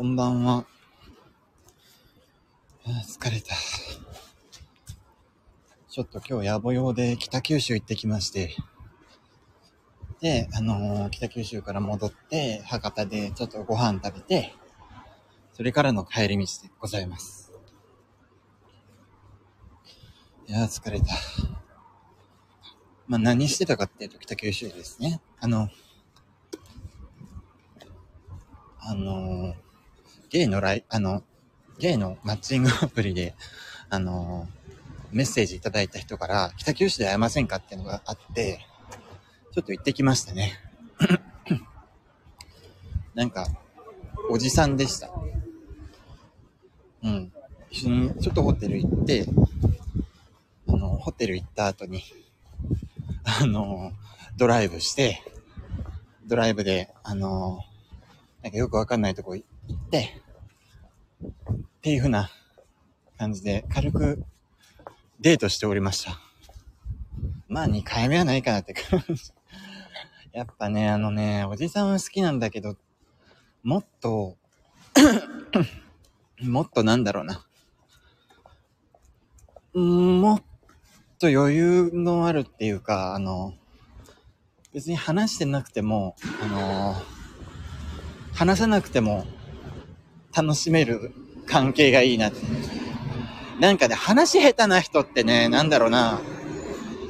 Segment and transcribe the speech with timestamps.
[0.00, 0.64] こんばんは。
[2.86, 3.54] 疲れた。
[5.90, 8.56] ちょっと今日野暮用で北九州行ってきまして。
[10.22, 14.54] で、あのー、北九州から戻って、博多でちょっとご飯食べて、
[15.52, 17.52] それからの帰り道でございます。
[20.48, 21.08] いや疲れた。
[23.06, 25.20] まあ、何してたかっていうと北九州ですね。
[25.40, 25.68] あの、
[28.78, 29.54] あの、
[30.30, 31.24] ゲイのライ、あの、
[31.80, 33.34] ゲイのマッチングアプリで、
[33.88, 34.48] あの、
[35.10, 38.64] メッセージいただいた人から、北九州で会えませんかっていうのがあって、
[39.52, 40.52] ちょっと行ってきましたね。
[43.14, 43.48] なんか、
[44.30, 45.10] おじさんでした。
[47.02, 47.32] うん。
[47.68, 49.26] 一緒にちょっとホテル行って、
[50.68, 52.04] あの、ホテル行った後に、
[53.24, 53.90] あの、
[54.36, 55.24] ドライブして、
[56.24, 57.64] ドライブで、あの、
[58.42, 59.44] なんかよくわかんないとこ行
[59.90, 60.22] って、
[61.20, 62.30] っていう風な
[63.18, 64.22] 感じで軽く
[65.18, 66.20] デートしておりました。
[67.48, 69.32] まあ2回目はないかなって感じ。
[70.30, 72.76] やっぱね、あのね、おじさんは好きなんだけど、
[73.64, 74.36] もっと
[76.40, 77.44] もっとなんだろうな。
[79.74, 80.42] もっ
[81.18, 83.54] と余裕のあるっていうか、あの、
[84.72, 86.94] 別に話してなくても、あの
[88.34, 89.26] 話さなくても
[90.34, 91.12] 楽しめる
[91.46, 92.38] 関係がいいなって。
[93.60, 96.20] なんかね、話下手な人ってね、なんだろうな。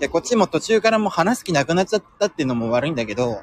[0.00, 3.40] で、こっちも途中からもう話す気なくなっちゃったっていうのも悪いんだけど、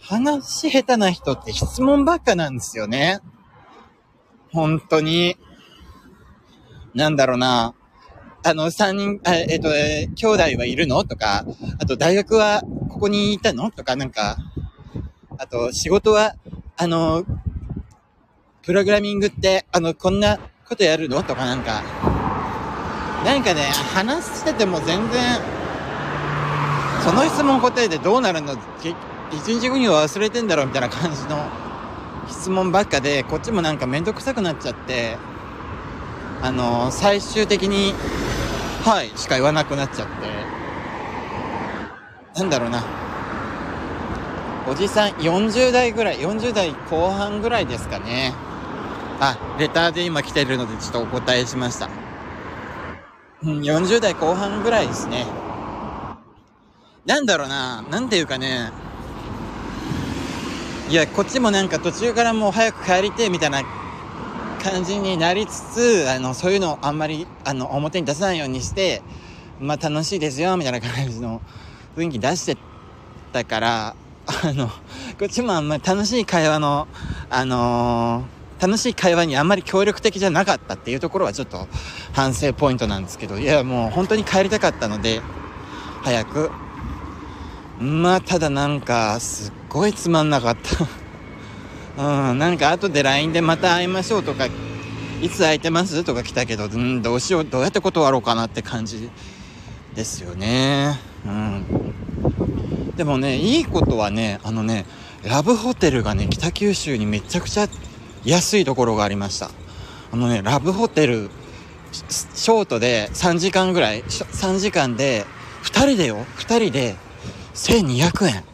[0.00, 3.20] 話下手な人って質問ばっかなんですよね。
[4.52, 5.36] 本当に。
[6.94, 7.74] なんだろうな。
[8.44, 11.04] あの、三人、えっ、と、えー、兄弟はいるの？
[11.04, 11.44] とか、
[11.78, 13.70] あと大学はここにいたの？
[13.70, 14.36] とか、なんか、
[15.38, 16.34] あと仕事は
[16.76, 17.24] あの、
[18.68, 20.38] プログラミングって、あの、こんな
[20.68, 21.22] ことやるの？
[21.22, 21.82] とかなんか、
[23.24, 23.62] なんかね、
[23.94, 25.40] 話してても全然、
[27.02, 28.52] その質問答えてどうなるの？
[29.32, 31.48] 一日後には忘れてんだろうみたいな感じの
[32.28, 35.16] 質問ばっかで、こっちもなんかめんどくさくなっちゃって、
[36.42, 37.94] あの、最終的に、
[38.84, 40.08] はい、しか言わなくなっちゃっ
[42.34, 42.84] て、なんだろうな。
[44.68, 48.34] おじさん40代ぐらい、40代後半ぐらいですかね。
[49.20, 51.88] あ、レターで今来てるのでちょっとお答えしました。
[53.42, 55.26] うん、40代後半ぐらいですね。
[57.06, 58.70] なんだろうな、なんていうかね、
[60.90, 63.62] いや、こっちもなんか途中からもう早く帰りてみたいな
[64.62, 69.02] 感じになりつつ、あの、そういうのをあんまり、あの、表に出さないようにして、
[69.60, 71.42] まあ楽しいですよ、みたいな感じの
[71.96, 72.56] 雰囲気出して
[73.32, 73.96] たから、
[74.26, 74.68] あの、
[75.18, 76.88] こっちもあんまり楽しい会話の、
[77.30, 81.68] あのー、楽しい会話にあんまり協力的じゃなかったっていうところはちょっと
[82.12, 85.20] 反省ポイントなんですけど、いやもう本当に帰りたかったので、
[86.02, 86.50] 早く。
[87.80, 90.86] まあ、ただなんか、すっごいつまんなかった。
[92.30, 94.46] うん、なんか後で LINE でまた会いましょうとか、
[95.22, 99.10] いつ空いてますとか来たけど、うん、どうしよう、どうやって断ろうかなって感じ
[99.94, 100.98] ですよね。
[101.24, 101.94] うん。
[102.96, 104.84] でもね、いいことはね、あのね、
[105.22, 107.68] ラブホテルがね、北九州にめちゃくちゃ
[108.24, 109.50] 安いところがありました。
[110.12, 111.30] あのね、ラブホテル、
[111.92, 115.24] ショートで3時間ぐらい、3時間で、
[115.64, 116.96] 2人でよ、2人で
[117.54, 118.44] 1200円。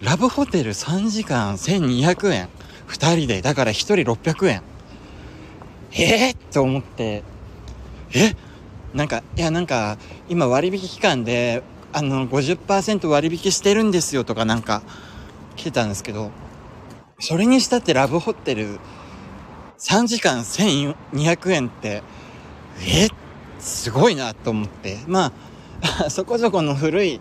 [0.00, 2.48] ラブホテル3時間1200円。
[2.88, 4.62] 2人で、だから1人600円。
[5.92, 7.22] えー、って思って、
[8.14, 8.34] え？
[8.94, 9.98] なんか、いやなんか、
[10.28, 11.62] 今割引期間で
[11.92, 14.82] あの、50%割引してるんですよとかなんか
[15.56, 16.30] 来てたんですけど、
[17.20, 18.80] それにしたってラブホテル
[19.78, 22.02] 3時間1200円って、
[22.86, 23.08] え？
[23.58, 24.98] すごいなと思って。
[25.06, 25.32] ま
[26.04, 27.20] あ、 そこそこの古い、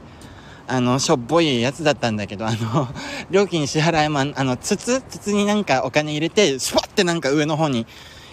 [0.68, 2.88] あの、しょっぽいやつだったんだけど、あの、
[3.30, 5.02] 料金支払いも、あの、筒？
[5.02, 7.86] 筒になんかお金入れて、スパってなんか上の方に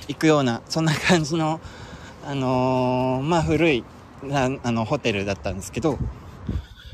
[0.06, 1.60] 行くような、そんな感じの、
[2.24, 3.84] あのー、まあ古い、
[4.32, 5.98] あの、ホテルだったんですけど、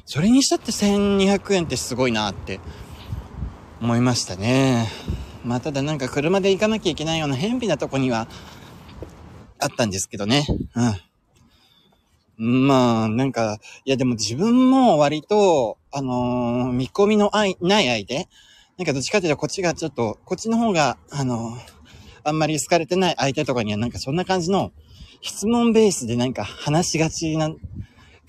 [0.06, 2.60] それにしたって1200円ってすごいなって
[3.82, 4.86] 思いましたね。
[5.44, 8.28] まあただなんか車で行かなきゃいけないような偏僻なとこには
[9.58, 10.46] あったんですけどね。
[12.38, 12.66] うん。
[12.66, 18.28] まあなんか、いやでも自分も割と、あのー、見込みのない相手
[18.78, 21.58] なんかどっちかっていうとこっちがちょっと、こっちの方が、あのー、
[22.22, 24.70] あんまり好かれてない相手とかにはなんかそんな感じの
[25.22, 27.50] 質問ベースでなんか話しがちな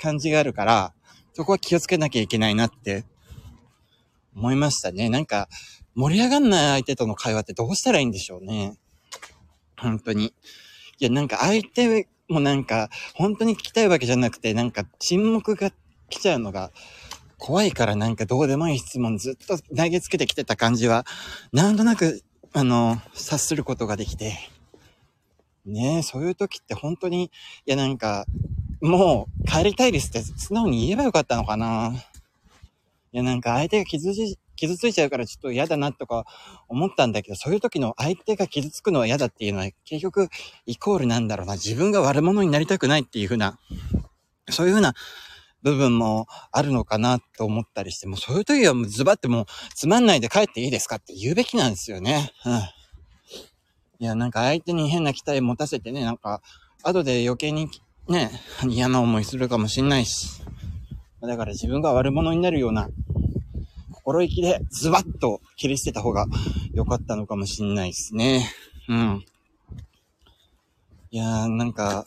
[0.02, 0.94] 感じがあるから、
[1.34, 3.06] そこは気をつけなきゃいけないなって
[4.36, 5.10] 思いましたね。
[5.10, 5.50] なんか、
[5.96, 8.78] 盛り上がんない相手との会話ってどうしたらいいんでしょうね。
[9.78, 10.28] 本当に。
[10.28, 10.34] い
[11.00, 15.72] や、なんか相手もなんか、本当に聞きたいわけじゃなくて、なんか沈黙が
[16.10, 16.72] 来ちゃうのが
[17.38, 21.06] 怖いからなんかどうでもいい質問ずっと投げつけてきてた感じは、
[21.52, 24.38] なんとなく、あの、察することができて、
[25.66, 27.30] ねえ、そういう時って本当に、い
[27.66, 28.26] やなんか、
[28.80, 31.94] もう帰りたいですって素直に言えばよかったのかな
[33.14, 36.26] いやなんか相手が傷つ傷ついちゃうからちょっと嫌だなとか
[36.68, 40.30] 思ったんだけど、そういう時の相手が傷つくのは嫌だっていうのは結局
[40.66, 41.54] イコールなんだろうな。
[41.54, 43.60] 自分が悪者になりたくないっていう風な、
[44.50, 44.96] そういう風な
[45.62, 49.46] 部分もあるのかなと思ったりして、もうそういう時はもうズバってもう
[49.76, 52.32] つまんないで帰っていいですかって言うべきなんですよね。
[52.46, 52.54] うん。
[54.00, 56.42] いや、なんか相手に変な期待持たせてね、なんか
[56.84, 57.70] 後で余計に
[58.08, 58.32] ね、
[58.68, 60.42] 嫌な思いするかもしんないし。
[61.28, 62.90] だから自分が悪者になるような
[63.92, 66.28] 心意気でズバッと切り捨てた方が
[66.74, 68.52] 良かったのかもしんないですね。
[68.90, 69.26] うん。
[71.12, 72.06] いやー、なんか、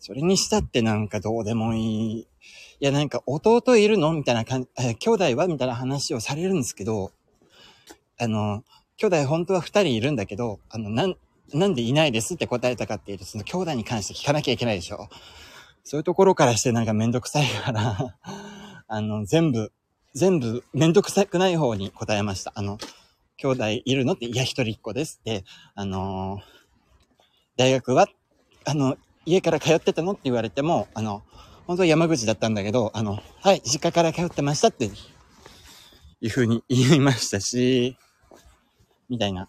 [0.00, 2.18] それにしたってなんかどうでもいい。
[2.20, 2.26] い
[2.80, 7.12] や、なんか弟いるのみたいな感じ、え、兄弟はみたいな話をされるんですけど、
[8.18, 8.64] あの、
[8.96, 11.16] 兄弟本当は二人いるんだけど、あの、なん、
[11.52, 15.08] なんでいないですって答えたかっていうと、その兄弟に関して聞かなきゃいけないでしょ。
[15.84, 18.16] そういうところからしてなんかめんどくさいから
[18.88, 19.72] あの、全部、
[20.14, 22.52] 全部めんどくさくない方に答えました。
[22.54, 22.78] あの、
[23.36, 25.44] 兄弟いるのって、いや、一人っ子ですって、
[25.74, 26.40] あの、
[27.56, 28.08] 大学は、
[28.64, 31.22] あの、家から通ってたのって言われても、あの、
[31.66, 34.90] 本当は山口だったんだけど、あの、はい、実家から通ってましたって
[36.20, 37.96] いうふうに 言いましたし、
[39.08, 39.48] みたいな。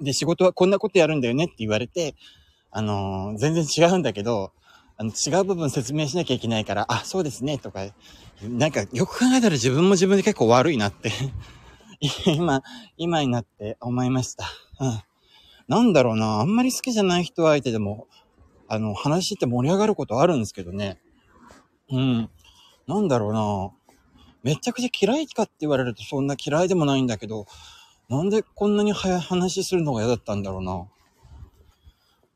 [0.00, 2.14] で、仕事はこんなことやるんだよねって言われて、
[2.70, 4.52] あの、全然違うんだけど、
[4.98, 7.86] あの、違う部分説明しなきゃいけないから、あ、そうですね、とか、
[8.42, 11.10] なんか、よく考えたら自分も自分で結構悪いなって
[12.26, 12.62] 今、
[12.96, 14.46] 今になって思いました。
[14.80, 15.00] うん。
[15.68, 18.06] なんだろうな、あんまり好きじゃない人相手でも、
[18.68, 20.98] あの、話って盛り上がることあるんですけどね。
[21.90, 22.30] うん。
[22.86, 23.70] なんだろうな、
[24.42, 27.46] めちゃくちゃ嫌いかって言われるとそんな嫌いでもないんだけど、
[28.08, 30.86] なんでこんなに早い話するのが嫌だったんだろうな。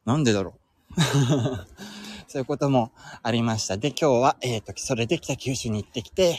[0.04, 0.54] なんでだろ
[0.90, 0.94] う。
[2.32, 2.92] そういうことも
[3.24, 3.76] ありました。
[3.76, 6.38] で、今日は、えっ、ー、と、それで北九州に行ってきて、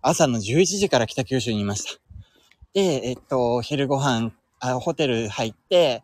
[0.00, 2.00] 朝の11時から北九州にいました。
[2.74, 6.02] で、えっ、ー、と、昼ご飯、あホテル入って、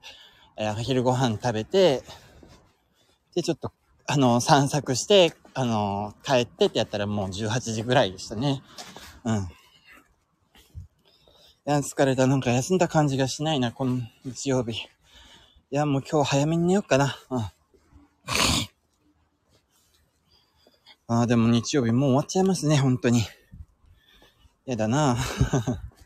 [0.57, 2.05] えー、昼ご飯食べて、
[3.35, 3.73] で、ちょっと、
[4.07, 8.63] あの、散策して、あの、帰ってってやったらもう18時ぐらいでしたね。
[9.25, 9.37] うん。
[9.39, 9.41] い
[11.65, 12.29] や、疲れた。
[12.29, 14.71] なんか休んだ感じがしないな、この日曜日。
[14.75, 14.77] い
[15.73, 17.19] や、もう今日早めに寝ようかな。
[17.31, 17.58] うん。
[21.11, 23.23] ああ、でも日曜日もう終わっちゃいますね、本当に。
[24.67, 25.17] やだな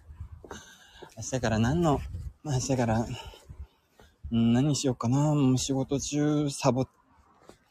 [1.18, 2.00] 明日から何の、
[2.44, 3.00] 明日から、
[4.30, 5.34] ん、何しようかな。
[5.34, 6.86] もう仕事中サボ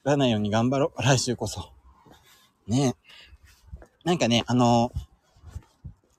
[0.04, 1.02] らないように頑張ろう。
[1.02, 1.72] 来週こそ。
[2.68, 2.96] ねえ。
[4.04, 4.92] なんかね、あの、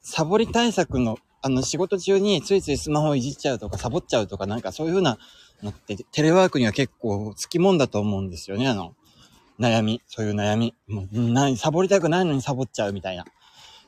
[0.01, 5.19] サボり対策の、あの、仕事中についついスマホをいじっちゃうとか、サボっちゃうとか、なんかそういう風な
[5.63, 8.95] のって、テレワークには結構つきもんだと思うんですよね、あの、
[9.59, 10.75] 悩み、そういう悩み。
[10.89, 13.25] もう、なサボりたくないのにサボっちゃうみたいな。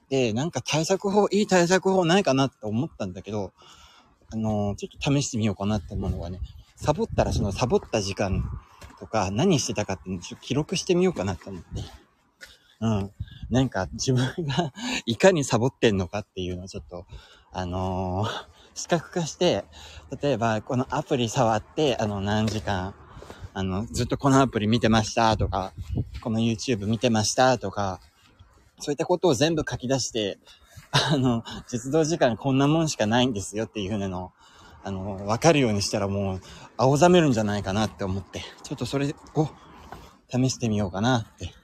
[0.08, 3.52] で、なんか対策法、いい対策法ないかなって思ったんだけど、
[4.32, 6.40] あのー、ちょっと試してみようかなって思うのがね、
[6.76, 8.44] サボったらそのサボった時間
[8.98, 11.68] とか何してたかってちょっと記録してみようかなって思って。
[12.80, 13.10] うん。
[13.50, 14.72] なんか自分が
[15.06, 17.06] いかにサボってんのかっていうのをちょっと、
[17.52, 18.28] あのー、
[18.74, 19.64] 視覚化して、
[20.20, 22.94] 例えばこのアプリ触って、あの何時間
[23.54, 25.72] あの、ずっとこのアプリ見てましたとか、
[26.20, 28.00] この YouTube 見てましたとか、
[28.80, 30.38] そういったことを全部書き出して、
[30.90, 34.32] あの、実動時間こんなもんしかないんですよっていうのの、
[34.82, 36.40] あの、わかるようにしたらもう、
[36.76, 39.48] 青ざめるんじゃないかなって思って、ちょっとそれを
[40.28, 41.54] 試してみようかなって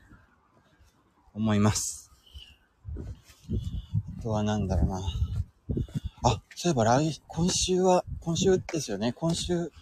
[1.35, 2.13] 思います。
[4.19, 5.01] あとは何だろうな。
[6.23, 9.13] あ、そういえば来、今週は、今週ですよね。
[9.13, 9.73] 今週、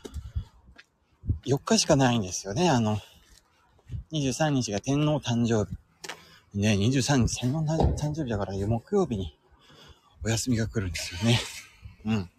[1.48, 2.68] 4日しかないんですよね。
[2.68, 2.98] あの、
[4.12, 5.78] 23日が天皇誕生日。
[6.58, 9.38] ね、23日天皇誕生日だから木曜日に
[10.22, 11.40] お休みが来るんですよね。
[12.04, 12.30] うん。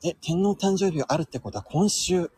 [0.00, 2.30] で、天皇誕生日があるってことは今週、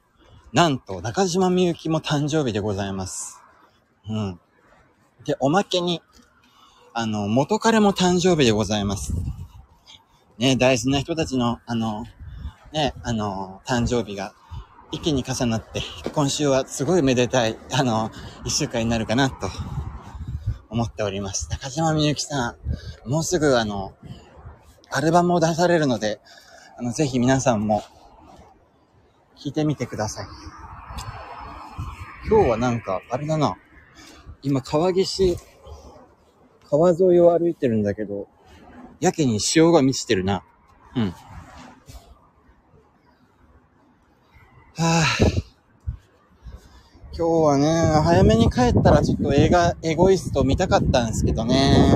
[0.54, 3.42] なんと中島みゆきも誕生日でございます。
[4.08, 4.40] うん。
[5.26, 6.00] で、おまけに、
[6.94, 9.12] あの、元彼も誕生日でございます。
[10.38, 12.06] ね、大事な人たちの、あの、
[12.72, 14.32] ね、あの、誕生日が
[14.92, 18.10] 一気に重なって、今週はすごいめでたい、あの、
[18.44, 19.48] 一週間になるかな、と
[20.68, 21.48] 思っております。
[21.50, 22.56] 中島みゆきさ
[23.04, 23.94] ん、もうすぐあの、
[24.90, 26.20] アルバムを出されるので、
[26.78, 27.82] あの、ぜひ皆さんも、
[29.36, 30.26] 聞いてみてください。
[32.28, 33.56] 今日はなんか、あれだな。
[34.42, 35.36] 今、川岸、
[36.68, 38.28] 川沿いを歩いてるんだけど、
[39.00, 40.44] やけに潮が満ちてるな。
[40.94, 41.14] うん。
[44.78, 45.42] はぁ、
[47.16, 51.94] 今日はね、早めに帰ったらちょっと映画、エゴイスト見たかったんですけどね。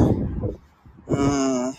[1.07, 1.75] うーん。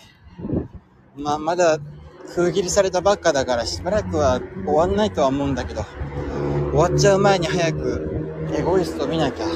[1.16, 1.80] まあ、まだ
[2.28, 5.84] 封切りされたばっかだからしばらくは終わんないとは思うんだけど、
[6.70, 9.46] 終わっちゃう前に早くエゴイスト見なきゃ。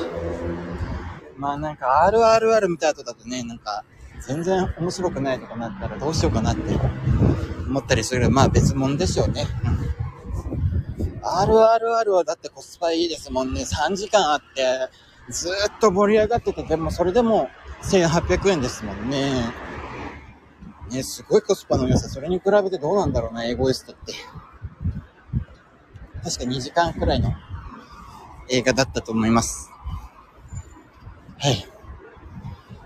[1.37, 3.85] まあなんか RRR 見た後だとね、なんか
[4.27, 6.75] 全然面白くないとかなったらどうしようかなって
[7.69, 8.31] 思ったりする。
[8.31, 9.47] まあ別物でしょうね。
[9.65, 9.86] うん
[11.27, 13.63] RRR はだってコスパいいですもんね。
[13.63, 14.91] 3時間あって、
[15.29, 17.51] ずっと盛り上がってて、でもそれでも
[17.83, 19.53] 1800円ですもんね。
[20.91, 22.09] ね、すごいコスパの良さ。
[22.09, 24.15] それに比べてどうなんだろうな、エゴイストって。
[26.23, 27.35] 確か2時間くらいの
[28.49, 29.71] 映画だったと思います。
[31.39, 31.57] はい。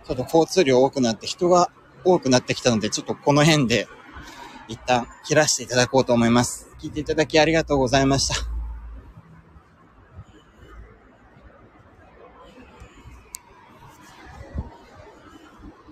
[0.06, 1.70] ちょっと交通量多くなって人が
[2.04, 3.86] 多くなってきたので、ちょっとこの辺で
[4.68, 6.69] 一旦切らせていただこうと思います。
[6.80, 8.49] 聞いていただきありがとうございました。